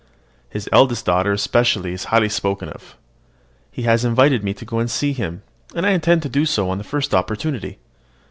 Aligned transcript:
His 0.49 0.67
eldest 0.71 1.05
daughter 1.05 1.31
especially 1.31 1.93
is 1.93 2.05
highly 2.05 2.27
spoken 2.27 2.69
of. 2.69 2.97
He 3.71 3.83
has 3.83 4.03
invited 4.03 4.43
me 4.43 4.51
to 4.55 4.65
go 4.65 4.79
and 4.79 4.89
see 4.89 5.13
him, 5.13 5.43
and 5.75 5.85
I 5.85 5.91
intend 5.91 6.23
to 6.23 6.27
do 6.27 6.47
so 6.47 6.71
on 6.71 6.79
the 6.79 6.83
first 6.83 7.13
opportunity. 7.13 7.77